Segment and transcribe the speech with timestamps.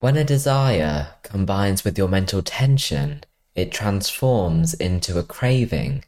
[0.00, 3.24] When a desire combines with your mental tension,
[3.56, 6.04] it transforms into a craving.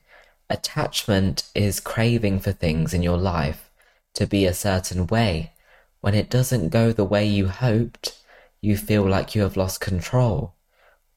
[0.49, 3.69] Attachment is craving for things in your life
[4.15, 5.55] to be a certain way.
[6.03, 8.17] When it doesn't go the way you hoped,
[8.61, 10.55] you feel like you have lost control.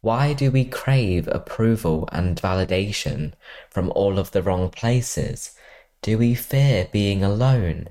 [0.01, 3.33] Why do we crave approval and validation
[3.69, 5.55] from all of the wrong places?
[6.01, 7.89] Do we fear being alone?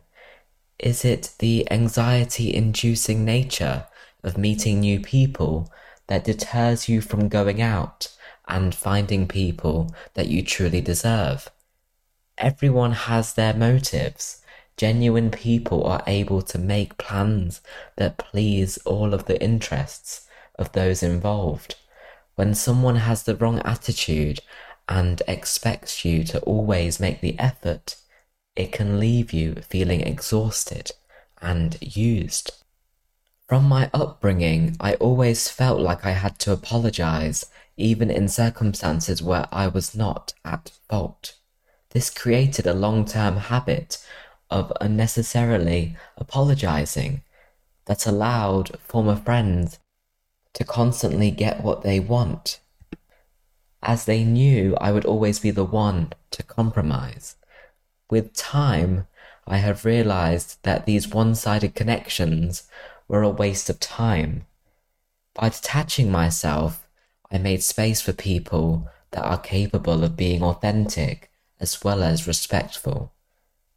[0.81, 3.87] Is it the anxiety inducing nature
[4.23, 5.73] of meeting new people
[6.07, 8.09] that deters you from going out
[8.49, 11.51] and finding people that you truly deserve?
[12.39, 14.43] Everyone has their motives.
[14.77, 17.61] Genuine people are able to make plans
[17.97, 20.27] that please all of the interests
[20.59, 21.77] of those involved.
[22.35, 24.41] When someone has the wrong attitude
[24.89, 27.97] and expects you to always make the effort,
[28.57, 30.93] it can leave you feeling exhausted
[31.41, 32.62] and used.
[33.53, 37.45] From my upbringing, I always felt like I had to apologize,
[37.77, 41.35] even in circumstances where I was not at fault.
[41.91, 44.03] This created a long term habit
[44.49, 47.25] of unnecessarily apologizing
[47.85, 49.79] that allowed former friends
[50.55, 52.59] to constantly get what they want,
[53.83, 57.37] as they knew I would always be the one to compromise.
[58.09, 59.09] With time,
[59.47, 62.63] I have realized that these one sided connections
[63.13, 64.47] were a waste of time.
[65.35, 66.89] By detaching myself,
[67.31, 73.13] I made space for people that are capable of being authentic as well as respectful.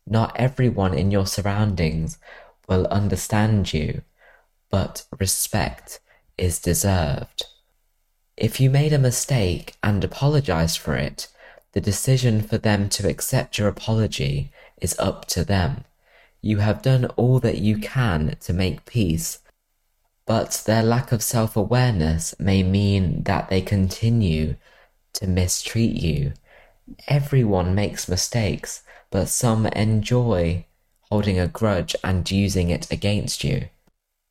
[0.08, 2.18] Not everyone in your surroundings
[2.70, 4.04] will understand you,
[4.70, 6.00] but respect
[6.38, 7.44] is deserved.
[8.38, 11.28] If you made a mistake and apologized for it,
[11.74, 15.84] the decision for them to accept your apology is up to them.
[16.46, 19.40] You have done all that you can to make peace,
[20.28, 24.56] but their lack of self awareness may mean that they continue
[25.14, 26.34] to mistreat you.
[27.08, 30.68] Everyone makes mistakes, but some enjoy
[31.10, 33.70] holding a grudge and using it against you.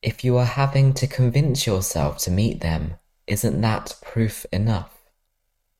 [0.00, 2.94] If you are having to convince yourself to meet them,
[3.26, 4.96] isn't that proof enough?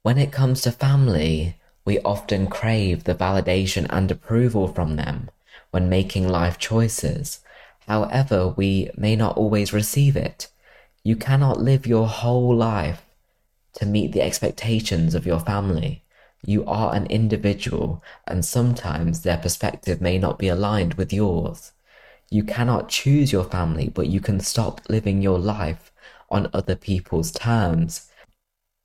[0.02, 5.30] When it comes to family, we often crave the validation and approval from them
[5.70, 7.40] when making life choices.
[7.86, 10.48] However, we may not always receive it.
[11.02, 13.04] You cannot live your whole life
[13.74, 16.02] to meet the expectations of your family.
[16.46, 21.72] You are an individual, and sometimes their perspective may not be aligned with yours.
[22.30, 25.92] You cannot choose your family, but you can stop living your life
[26.30, 28.10] on other people's terms.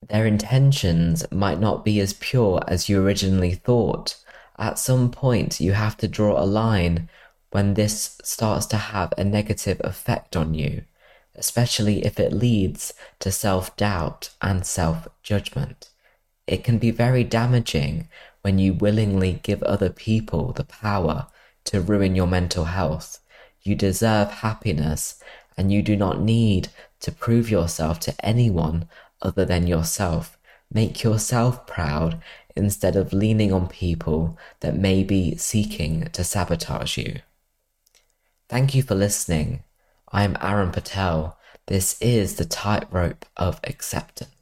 [0.07, 4.15] Their intentions might not be as pure as you originally thought.
[4.59, 7.09] At some point, you have to draw a line
[7.49, 10.83] when this starts to have a negative effect on you,
[11.33, 15.89] especially if it leads to self doubt and self judgment.
[16.45, 18.07] It can be very damaging
[18.43, 21.25] when you willingly give other people the power
[21.65, 23.19] to ruin your mental health
[23.61, 25.21] you deserve happiness
[25.57, 26.69] and you do not need
[27.01, 28.87] to prove yourself to anyone
[29.21, 30.37] other than yourself.
[30.71, 32.21] Make yourself proud
[32.59, 37.21] instead of leaning on people that may be seeking to sabotage you.
[38.47, 39.63] Thank you for listening.
[40.11, 41.37] I am Aaron Patel.
[41.65, 44.38] This is the tightrope of acceptance.